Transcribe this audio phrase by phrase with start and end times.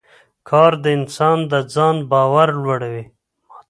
[0.49, 3.03] کار د انسان د ځان باور لوړوي